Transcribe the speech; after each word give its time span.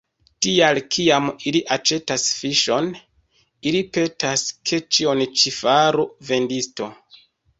Tial, 0.43 0.77
kiam 0.93 1.27
ili 1.51 1.59
aĉetas 1.75 2.23
fiŝon, 2.37 2.87
ili 3.71 3.83
petas, 3.97 4.47
ke 4.71 4.81
ĉion 4.97 5.21
ĉi 5.43 5.53
faru 5.59 6.09
vendisto. 6.31 6.89